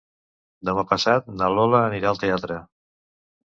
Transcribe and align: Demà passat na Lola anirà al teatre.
Demà 0.69 0.83
passat 0.93 1.29
na 1.43 1.51
Lola 1.57 1.83
anirà 1.91 2.11
al 2.15 2.21
teatre. 2.25 2.61